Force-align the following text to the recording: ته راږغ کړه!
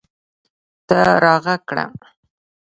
ته 0.87 0.97
راږغ 1.23 1.47
کړه! 1.69 1.85